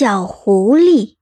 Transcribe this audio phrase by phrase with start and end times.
[0.00, 1.16] 小狐狸。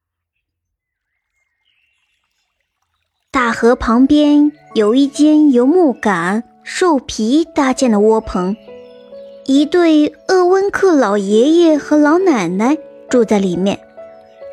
[3.32, 8.56] 大河旁边有一间由木杆、兽皮搭建的窝棚，
[9.46, 12.78] 一对鄂温克老爷爷和老奶奶
[13.10, 13.81] 住在里面。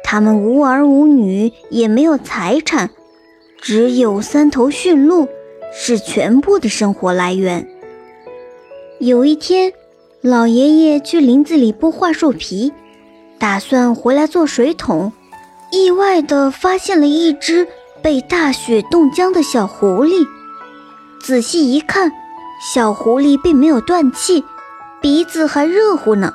[0.04, 2.90] 他们无儿无女，也没有财产，
[3.62, 5.28] 只有三头驯鹿
[5.72, 7.70] 是全部的生活来源。
[8.98, 9.72] 有一天，
[10.22, 12.74] 老爷爷去林子里剥桦树皮。
[13.38, 15.12] 打算回来做水桶，
[15.72, 17.68] 意外的发现了一只
[18.02, 20.26] 被大雪冻僵的小狐狸。
[21.22, 22.12] 仔细一看，
[22.74, 24.44] 小狐狸并没有断气，
[25.02, 26.34] 鼻子还热乎呢。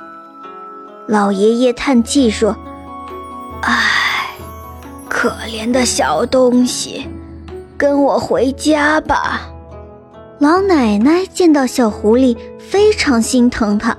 [1.07, 2.57] 老爷爷叹气说
[3.63, 4.31] ：“唉，
[5.09, 7.09] 可怜的小东西，
[7.77, 9.49] 跟我回家吧。”
[10.39, 13.97] 老奶奶见到小狐狸，非常心疼它。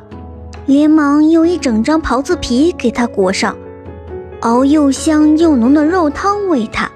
[0.71, 3.57] 连忙用一整张狍子皮给它裹上，
[4.39, 6.89] 熬又香又浓的肉汤喂它。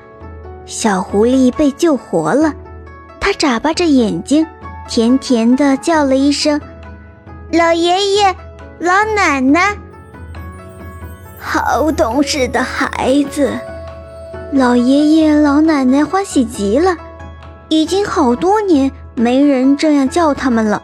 [0.66, 2.54] 小狐狸被救活了，
[3.20, 4.48] 它眨巴着眼睛，
[4.88, 6.62] 甜甜的叫了一声
[7.52, 8.34] ：“老爷爷，
[8.80, 9.76] 老奶奶。”
[11.38, 13.52] 好懂事的孩子，
[14.54, 16.96] 老爷爷老奶奶欢喜极了。
[17.68, 20.82] 已经好多年没人这样叫他们了。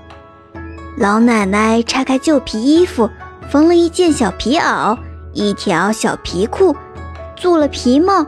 [0.97, 3.09] 老奶奶拆开旧皮衣服，
[3.49, 4.97] 缝了一件小皮袄，
[5.33, 6.75] 一条小皮裤，
[7.35, 8.25] 做了皮帽、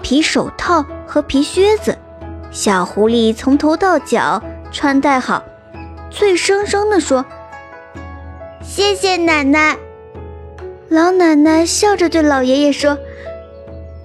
[0.00, 1.96] 皮手套和皮靴子。
[2.50, 4.40] 小狐狸从头到脚
[4.70, 5.42] 穿戴好，
[6.10, 7.24] 脆生生地说
[8.62, 9.76] ：“谢谢奶奶。”
[10.88, 12.96] 老奶奶笑着对老爷爷说：“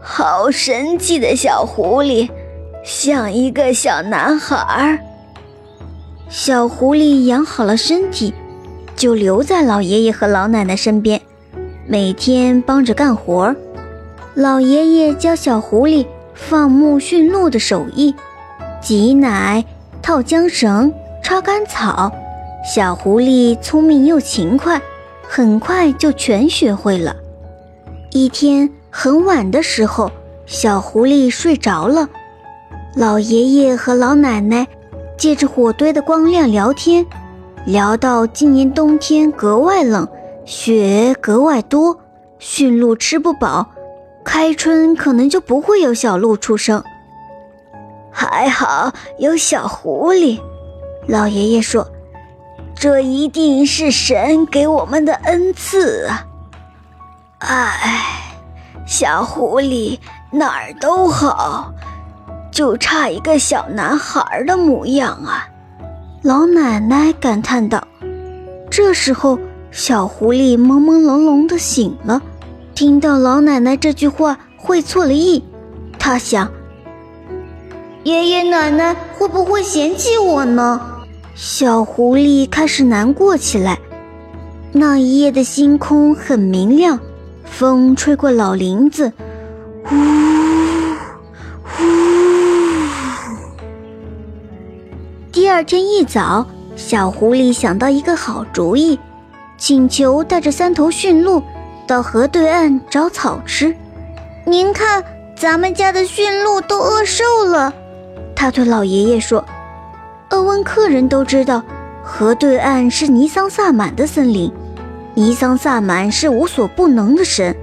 [0.01, 2.29] 好神气的小狐狸，
[2.83, 4.99] 像一个小男孩。”
[6.35, 8.33] 小狐狸养好了身体，
[8.95, 11.21] 就留在老爷爷和老奶奶身边，
[11.85, 13.55] 每天帮着干活。
[14.33, 16.03] 老爷爷教小狐狸
[16.33, 18.15] 放牧驯鹿的手艺，
[18.81, 19.63] 挤奶、
[20.01, 20.91] 套缰绳、
[21.21, 22.11] 插干草。
[22.65, 24.81] 小狐狸聪明又勤快，
[25.29, 27.15] 很快就全学会了。
[28.09, 30.11] 一天很晚的时候，
[30.47, 32.09] 小狐狸睡着了，
[32.95, 34.67] 老爷爷和老奶奶。
[35.17, 37.05] 借着火堆的光亮聊天，
[37.65, 40.07] 聊到今年冬天格外冷，
[40.45, 41.97] 雪格外多，
[42.39, 43.69] 驯鹿吃不饱，
[44.23, 46.83] 开春可能就不会有小鹿出生。
[48.11, 50.39] 还好有小狐狸，
[51.07, 51.87] 老爷爷说
[52.75, 56.27] ：“这一定是神给我们的恩赐啊！”
[57.39, 58.05] 哎，
[58.85, 59.97] 小狐狸
[60.31, 61.73] 哪儿都好。
[62.53, 65.49] 就差一个小男孩的模样啊！
[66.21, 67.85] 老奶奶感叹道。
[68.69, 69.39] 这时候，
[69.71, 72.21] 小狐狸朦朦胧胧的醒了，
[72.75, 75.43] 听到老奶奶这句话，会错了意。
[75.97, 76.47] 他想：
[78.03, 80.79] 爷爷奶奶会不会嫌弃我呢？
[81.33, 83.79] 小狐狸开始难过起来。
[84.71, 86.99] 那一夜的星空很明亮，
[87.45, 89.11] 风吹过老林子，
[89.91, 90.42] 呜。
[95.53, 98.97] 二天一早，小狐狸想到一个好主意，
[99.55, 101.43] 请求带着三头驯鹿
[101.85, 103.75] 到河对岸找草吃。
[104.47, 105.03] 您看，
[105.37, 107.71] 咱们家的驯鹿都饿瘦了。
[108.35, 109.45] 他对老爷爷说
[110.31, 111.61] ：“鄂温克人都知道，
[112.01, 114.51] 河对岸是尼桑萨满的森林。
[115.13, 117.55] 尼桑萨满是无所不能的神，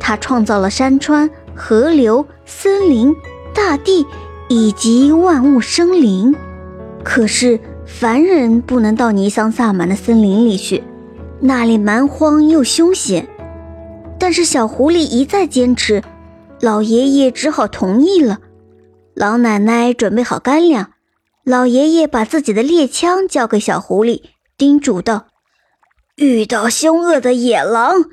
[0.00, 3.14] 他创造了山川、河流、森林、
[3.54, 4.04] 大地
[4.48, 6.34] 以及万物生灵。”
[7.08, 10.84] 可是凡人不能到尼桑萨满的森林里去，
[11.40, 13.26] 那里蛮荒又凶险。
[14.18, 16.02] 但是小狐狸一再坚持，
[16.60, 18.40] 老爷爷只好同意了。
[19.14, 20.92] 老奶奶准备好干粮，
[21.44, 24.24] 老爷爷把自己的猎枪交给小狐狸，
[24.58, 25.28] 叮嘱道
[26.16, 28.04] ：“遇到凶恶的野狼，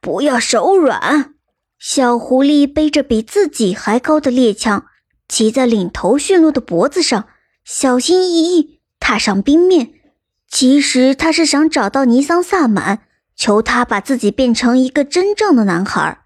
[0.00, 1.34] 不要手软。”
[1.78, 4.86] 小狐狸背着比自己还高的猎枪，
[5.28, 7.26] 骑在领头驯鹿的脖子上。
[7.70, 9.92] 小心翼翼踏上冰面，
[10.48, 13.02] 其实他是想找到尼桑萨满，
[13.36, 16.24] 求他把自己变成一个真正的男孩。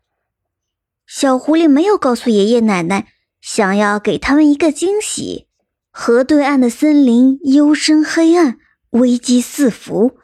[1.05, 3.09] 小狐狸没有告诉爷爷奶奶，
[3.41, 5.49] 想要给他们一个惊喜。
[5.91, 8.59] 河对岸的森林幽深黑暗，
[8.91, 10.19] 危机四伏。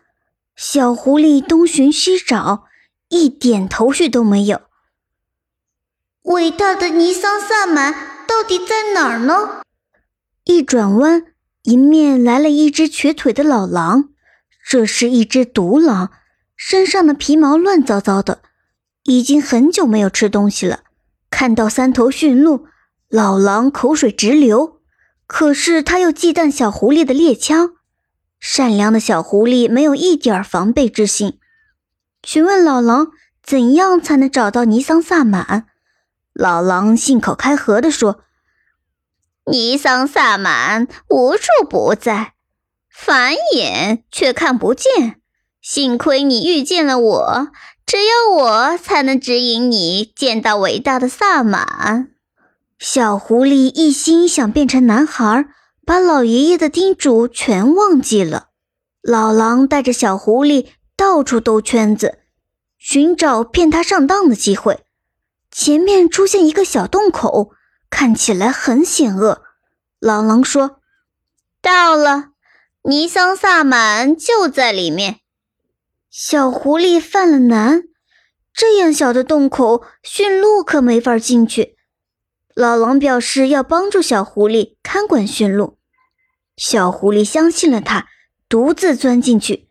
[0.55, 2.67] 小狐狸东寻西找，
[3.09, 4.61] 一点头绪都没有。
[6.23, 7.93] 伟大的尼桑萨满
[8.29, 9.63] 到底在哪儿呢？
[10.51, 11.25] 一转弯，
[11.65, 14.09] 迎面来了一只瘸腿的老狼。
[14.67, 16.11] 这是一只独狼，
[16.57, 18.41] 身上的皮毛乱糟糟的，
[19.05, 20.81] 已经很久没有吃东西了。
[21.29, 22.65] 看到三头驯鹿，
[23.11, 24.81] 老狼口水直流。
[25.27, 27.73] 可是他又忌惮小狐狸的猎枪。
[28.41, 31.39] 善良的小狐狸没有一点防备之心，
[32.23, 33.09] 询问老狼
[33.43, 35.67] 怎样才能找到尼桑萨满。
[36.33, 38.23] 老狼信口开河地说
[39.51, 42.35] ：“尼桑萨满无处不在，
[42.91, 45.21] 繁衍却看不见。
[45.61, 47.49] 幸亏你遇见了我，
[47.87, 52.11] 只有我才能指引你见到伟大的萨满。”
[52.79, 55.47] 小狐狸一心想变成男孩，
[55.85, 58.49] 把老爷爷的叮嘱全忘记了。
[59.03, 60.67] 老狼带着小狐狸
[60.97, 62.19] 到处兜圈子，
[62.79, 64.85] 寻找骗他上当的机会。
[65.51, 67.51] 前面出现一个小洞口，
[67.91, 69.43] 看起来很险恶。
[69.99, 70.81] 老狼说
[71.61, 72.31] ：“到了，
[72.83, 75.21] 尼桑萨满就在里面。”
[76.11, 77.83] 小狐狸犯了难，
[78.53, 81.77] 这样小的洞口，驯鹿可没法进去。
[82.55, 85.79] 老狼表示要帮助小狐狸看管驯鹿。
[86.57, 88.09] 小狐狸相信了他，
[88.49, 89.69] 独自钻进去。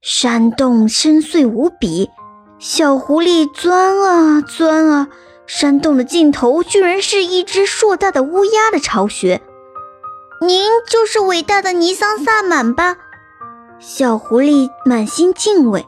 [0.00, 2.10] 山洞深邃无比。
[2.58, 5.08] 小狐狸钻啊钻啊，
[5.46, 9.40] 山洞的尽头居然是一只硕大的乌鸦的巢穴。
[10.40, 12.96] 您就是伟大的尼桑萨满吧？
[13.78, 15.86] 小狐狸满心敬畏。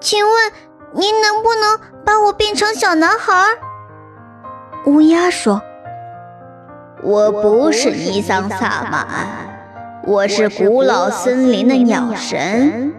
[0.00, 0.52] 请问
[0.94, 3.32] 您能不能把我变成小男孩？
[4.86, 5.62] 乌鸦说
[7.02, 9.06] ：“我不是尼桑萨满，
[10.04, 12.92] 我是古老森林的鸟神。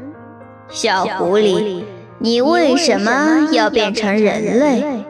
[0.70, 1.84] 小狐狸。”
[2.24, 5.04] 你为什么要变成人类？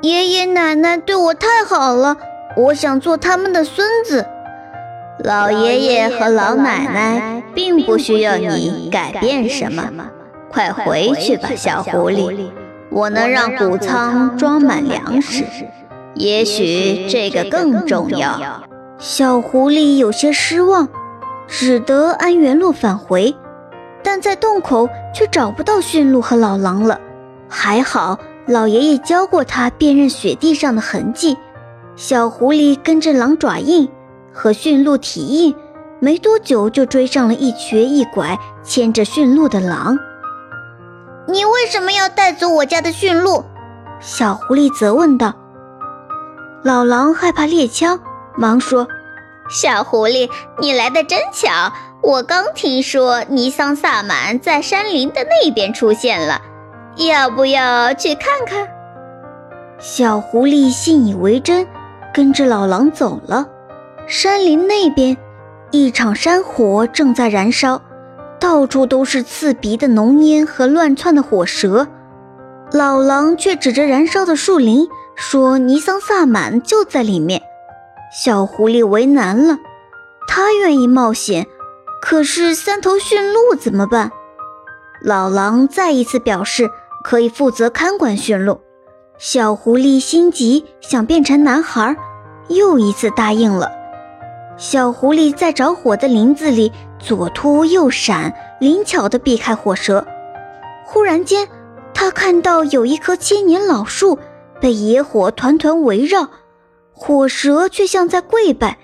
[0.00, 2.16] 爷爷奶奶对我太好了，
[2.56, 4.24] 我想做他们的孙子。
[5.24, 9.90] 老爷爷和老奶奶并不需要你改变什么，
[10.48, 12.50] 快回去吧，小狐狸。
[12.90, 15.44] 我能让谷仓装满粮食，
[16.14, 18.62] 也许这个更重要。
[18.98, 20.88] 小狐狸有些失望，
[21.48, 23.34] 只得按原路返回。
[24.04, 27.00] 但在洞口却找不到驯鹿和老狼了。
[27.48, 28.18] 还好
[28.48, 31.36] 老爷爷教过他辨认雪地上的痕迹。
[31.96, 33.88] 小狐狸跟着狼爪印
[34.32, 35.54] 和驯鹿蹄印，
[36.00, 39.98] 没多久就追上了一瘸一拐牵着驯鹿的狼。
[41.26, 43.44] 你为什么要带走我家的驯鹿？
[44.00, 45.34] 小狐狸责问道。
[46.64, 48.00] 老狼害怕猎枪，
[48.36, 48.88] 忙说
[49.50, 51.48] ：“小狐狸，你来的真巧。”
[52.00, 56.40] 我刚听说尼桑萨满在山林的那边出现了，
[57.06, 58.68] 要不要去看看？
[59.78, 61.64] 小狐狸信以为真，
[62.12, 63.46] 跟着老狼走了。
[64.08, 65.16] 山林那边，
[65.70, 67.80] 一场山火正在燃烧，
[68.40, 71.86] 到处都是刺鼻的浓烟和乱窜的火蛇。
[72.72, 77.40] 老狼却指着燃烧的树林说：“尼桑萨满就在里面。”
[78.12, 79.58] 小狐狸为难了，
[80.26, 81.46] 他愿意冒险。
[82.02, 84.10] 可是三头驯鹿怎么办？
[85.02, 86.70] 老狼再一次表示
[87.02, 88.60] 可以负责看管驯鹿。
[89.18, 91.96] 小狐狸心急，想变成男孩，
[92.48, 93.70] 又一次答应了。
[94.56, 100.06] 小狐狸在着火的林子里左突右闪，灵巧地避开火蛇。
[100.84, 101.48] 忽然间，
[101.92, 104.18] 他看到有一棵千年老树
[104.60, 106.28] 被野火团团围绕，
[106.92, 108.78] 火蛇却像在跪拜，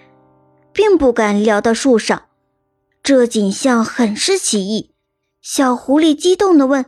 [0.72, 2.22] 并不敢撩到树上。
[3.02, 4.94] 这景象很是奇异，
[5.42, 6.84] 小狐狸激动地问：“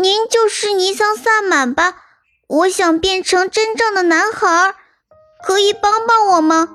[0.00, 1.94] 您就是尼桑萨满吧？
[2.46, 4.74] 我想变成真正的男孩，
[5.44, 6.68] 可以帮帮我吗？”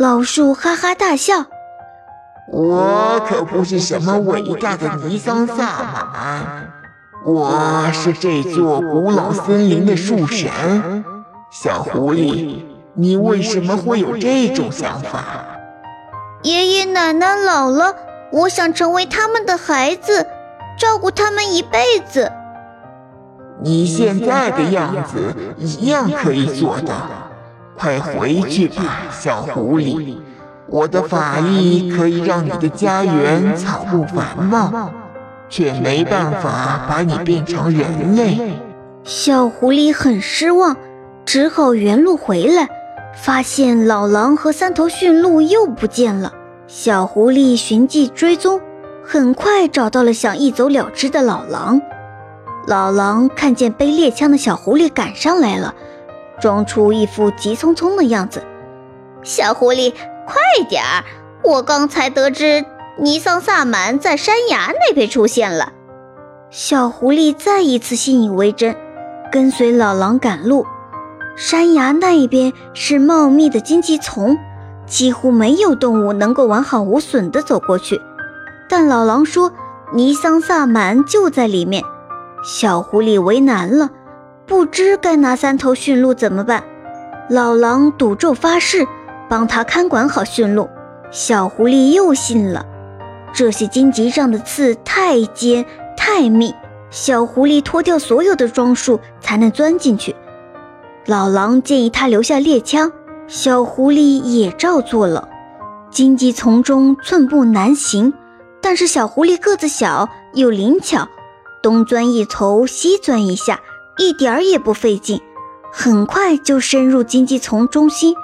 [0.00, 1.46] 老树哈哈大笑
[2.52, 5.54] ：“我可不是什么伟大的尼桑萨
[6.12, 6.72] 满，
[7.24, 11.04] 我是这座古老森林的树神。
[11.52, 12.64] 小狐狸，
[12.94, 15.22] 你为什么会有这种想法？”
[16.42, 17.94] 爷爷奶奶老了，
[18.32, 20.26] 我想成为他们的孩子，
[20.76, 22.30] 照顾他们一辈子。
[23.62, 27.08] 你现在的样子一样可以做到，
[27.76, 30.18] 快回去吧，小狐狸。
[30.68, 34.90] 我的法力可以让你的家园草木繁茂，
[35.48, 38.54] 却没办法把你变成人类。
[39.04, 40.76] 小狐狸很失望，
[41.24, 42.68] 只好原路回来。
[43.14, 46.32] 发现老狼和三头驯鹿又不见了，
[46.66, 48.60] 小狐狸寻迹追踪，
[49.08, 51.80] 很快找到了想一走了之的老狼。
[52.66, 55.72] 老狼看见背猎枪的小狐狸赶上来了，
[56.40, 58.42] 装出一副急匆匆的样子
[59.22, 59.92] ：“小狐狸，
[60.26, 60.34] 快
[60.68, 61.04] 点儿！
[61.44, 62.64] 我刚才得知
[62.98, 65.72] 尼桑萨满在山崖那边出现了。”
[66.50, 68.74] 小狐狸再一次信以为真，
[69.30, 70.66] 跟随老狼赶路。
[71.36, 74.36] 山崖那一边是茂密的荆棘丛，
[74.84, 78.00] 几乎没有动物能够完好无损地走过去。
[78.78, 79.54] 但老狼说
[79.94, 81.82] 尼桑萨满就在里面，
[82.44, 83.88] 小狐狸为难了，
[84.44, 86.62] 不知该拿三头驯鹿怎么办。
[87.30, 88.86] 老狼赌咒发誓，
[89.30, 90.68] 帮他看管好驯鹿。
[91.10, 92.66] 小狐狸又信了。
[93.32, 95.64] 这些荆棘上的刺太尖
[95.96, 96.54] 太密，
[96.90, 100.14] 小狐狸脱掉所有的装束才能钻进去。
[101.06, 102.92] 老狼建议他留下猎枪，
[103.26, 105.30] 小狐狸也照做了。
[105.90, 108.12] 荆棘丛中寸步难行，
[108.60, 111.08] 但是小狐狸个子小又灵巧，
[111.62, 113.60] 东钻一头西钻一下，
[113.98, 115.20] 一点儿也不费劲，
[115.72, 118.14] 很快就深入荆棘丛中心。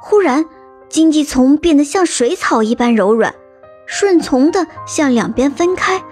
[0.00, 0.46] 忽然，
[0.88, 3.34] 荆棘丛变得像水草一般柔软。
[3.84, 6.02] 顺从地向两边分开，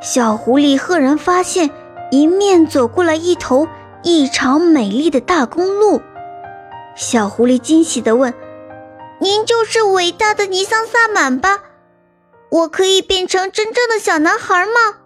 [0.00, 1.70] 小狐狸赫然发现
[2.10, 3.68] 迎面走过来一头
[4.02, 6.00] 异常美丽的大公鹿。
[6.96, 8.34] 小狐狸惊喜地问
[9.20, 11.60] ：“您就是伟大的尼桑萨满吧？
[12.52, 14.98] 我可以变成真正的小男孩吗？”“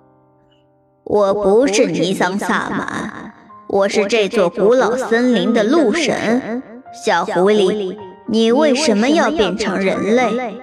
[1.07, 3.33] 我不是尼桑萨满，
[3.69, 6.61] 我是这座古老森林的鹿神。
[7.05, 7.97] 小狐狸，
[8.29, 10.61] 你为什么要变成人类？”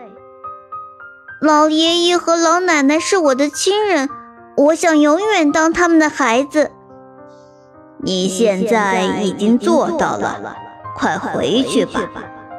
[1.41, 4.09] 老爷爷和老奶奶是我的亲人，
[4.57, 6.71] 我想永远当他们的孩子。
[7.99, 10.57] 你现在已经做到了，
[10.97, 12.01] 快回去吧。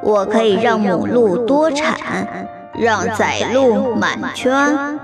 [0.01, 4.99] 我可以让母鹿多产，让载鹿满圈。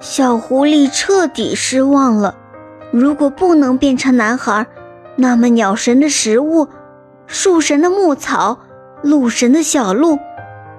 [0.00, 2.34] 小狐狸彻底失望了。
[2.92, 4.66] 如果不能变成男孩，
[5.16, 6.68] 那么鸟神的食物、
[7.26, 8.58] 树神的牧草、
[9.02, 10.18] 鹿神的小鹿。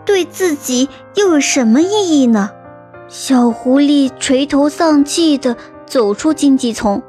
[0.05, 2.51] 对自己又有什么意义呢？
[3.09, 5.55] 小狐狸垂头丧气地
[5.85, 7.01] 走出荆棘丛，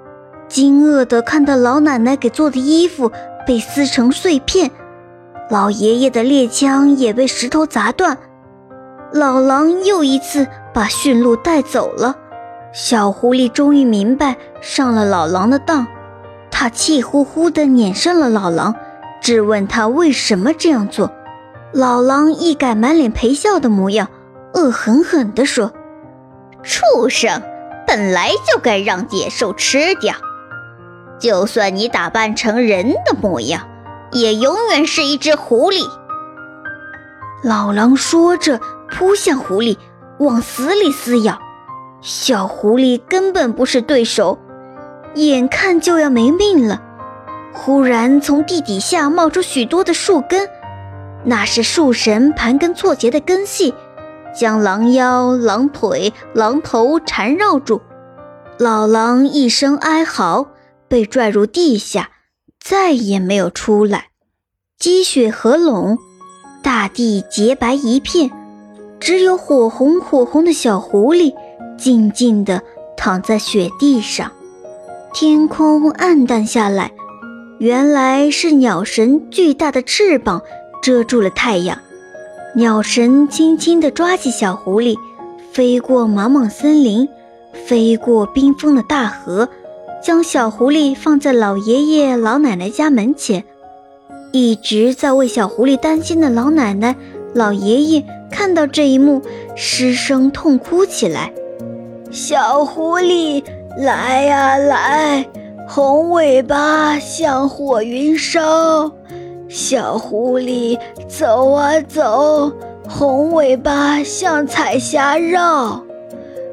[0.48, 3.12] 惊愕地看到老奶奶给做的衣服
[3.46, 4.70] 被撕成碎片，
[5.48, 8.18] 老爷爷的猎枪也被石头砸断，
[9.12, 12.16] 老狼又一次把驯鹿带走了。
[12.72, 15.86] 小狐狸终于明白上了老狼的当，
[16.50, 18.74] 他气呼呼地撵上了老狼，
[19.22, 21.10] 质问他为什么这样做。
[21.72, 24.08] 老狼一改满脸陪笑的模样，
[24.54, 25.72] 恶狠狠地说
[26.62, 27.42] ：“畜生，
[27.86, 30.14] 本来就该让野兽吃掉。
[31.18, 33.66] 就算你打扮成人的模样，
[34.12, 35.86] 也永远是一只狐狸。”
[37.42, 38.60] 老狼说着，
[38.90, 39.76] 扑向狐狸，
[40.18, 41.38] 往死里撕咬。
[42.00, 44.38] 小狐狸根本不是对手，
[45.14, 46.83] 眼看就要没命了。
[47.52, 50.49] 忽然，从地底下冒出许多的树根。
[51.25, 53.75] 那是树神盘根错节的根系，
[54.33, 57.83] 将狼腰、狼腿、狼头缠绕住。
[58.59, 60.47] 老狼一声哀嚎，
[60.87, 62.11] 被拽入地下，
[62.61, 64.07] 再也没有出来。
[64.78, 65.99] 积雪合拢，
[66.62, 68.30] 大地洁白一片，
[69.00, 71.35] 只有火红火红的小狐狸
[71.76, 72.62] 静静地
[72.97, 74.31] 躺在雪地上。
[75.14, 76.93] 天空暗淡下来，
[77.59, 80.43] 原来是鸟神巨大的翅膀。
[80.81, 81.76] 遮住了太阳，
[82.55, 84.97] 鸟神轻轻地抓起小狐狸，
[85.50, 87.09] 飞过茫茫森林，
[87.52, 89.49] 飞过冰封的大河，
[90.00, 93.45] 将小狐狸放在老爷爷老奶奶家门前。
[94.31, 96.95] 一直在为小狐狸担心的老奶奶、
[97.35, 99.23] 老爷爷看到这一幕，
[99.54, 101.32] 失声痛哭起来
[102.11, 103.42] ：“小狐狸，
[103.78, 105.26] 来呀来，
[105.66, 108.90] 红尾巴像火云烧。”
[109.49, 112.52] 小狐狸，走啊走，
[112.87, 115.82] 红尾巴像彩霞绕，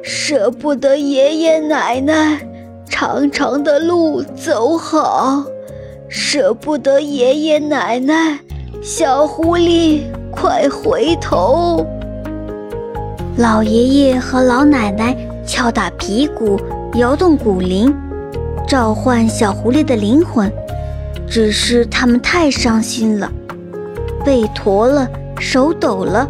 [0.01, 2.39] 舍不得爷爷奶奶，
[2.89, 5.43] 长长的路走好，
[6.07, 8.39] 舍不得爷爷奶奶，
[8.81, 10.03] 小狐狸
[10.35, 11.85] 快回头。
[13.37, 15.15] 老爷爷和老奶奶
[15.45, 16.59] 敲打皮鼓，
[16.95, 17.93] 摇动鼓铃，
[18.67, 20.51] 召唤小狐狸的灵魂。
[21.27, 23.31] 只是他们太伤心了，
[24.23, 26.29] 背驼了，手抖了，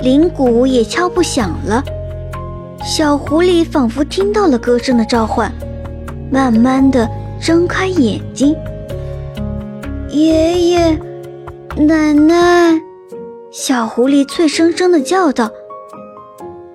[0.00, 1.82] 铃鼓也敲不响了。
[2.84, 5.52] 小狐狸仿佛听到了歌声的召唤，
[6.30, 7.08] 慢慢的
[7.40, 8.54] 睁开眼睛。
[10.10, 10.98] 爷爷，
[11.76, 12.80] 奶奶，
[13.58, 15.50] 小狐狸脆生生的叫道：“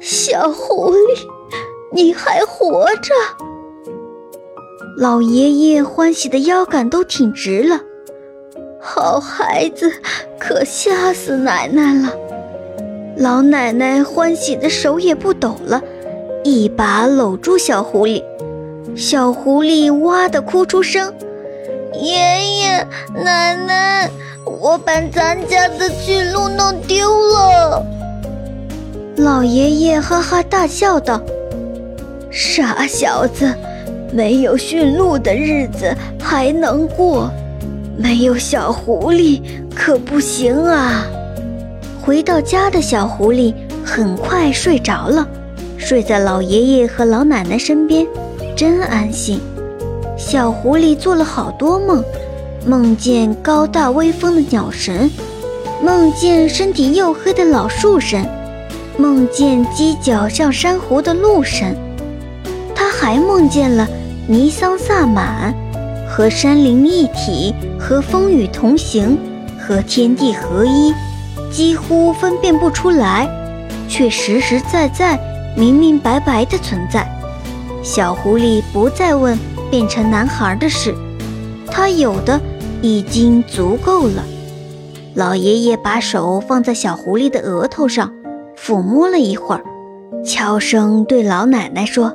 [0.02, 1.28] 小狐狸，
[1.94, 3.14] 你还活着！”
[4.98, 7.80] 老爷爷欢喜的腰杆都挺直了，
[8.82, 9.92] 好孩子，
[10.40, 12.16] 可吓死奶奶了。
[13.16, 15.84] 老奶奶欢喜的手也不抖了，
[16.44, 18.24] 一把搂住小狐狸。
[18.96, 21.14] 小狐狸哇的哭出声
[21.94, 22.12] ：“爷
[22.58, 22.88] 爷
[23.24, 24.10] 奶奶，
[24.46, 27.86] 我把咱家的驯鹿弄丢了。”
[29.18, 31.22] 老爷爷哈哈大笑道
[32.32, 33.54] ：“傻小子，
[34.12, 37.30] 没有驯鹿的日子还能过，
[37.98, 39.42] 没有小狐狸
[39.76, 41.06] 可不行啊！”
[42.02, 43.54] 回到家的小狐狸
[43.86, 45.28] 很快睡着了，
[45.78, 48.08] 睡在老爷爷和老奶奶身边，
[48.56, 49.40] 真安心。
[50.18, 52.04] 小狐狸做了好多梦，
[52.66, 55.10] 梦见高大威风的鸟神，
[55.82, 58.24] 梦见身体黝黑的老树神。
[58.98, 61.76] 梦见犄角像珊瑚的鹿神，
[62.76, 63.88] 他还梦见了
[64.28, 65.52] 尼桑萨满，
[66.08, 69.18] 和山林一体，和风雨同行，
[69.60, 70.94] 和天地合一，
[71.52, 73.28] 几乎分辨不出来，
[73.90, 75.20] 却实实在在、
[75.58, 77.08] 明明白白的存在。
[77.82, 79.36] 小狐狸不再问
[79.72, 80.94] 变成男孩的事，
[81.66, 82.40] 他有的
[82.82, 84.24] 已经足够了。
[85.14, 88.12] 老爷爷把手放在小狐狸的额头上。
[88.64, 89.64] 抚摸了一会儿，
[90.24, 92.14] 悄声对老奶奶说：“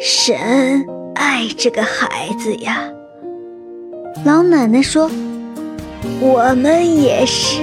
[0.00, 0.84] 神
[1.14, 2.90] 爱这个孩子呀。”
[4.26, 5.08] 老奶奶说
[6.20, 7.60] ：“我们也是。”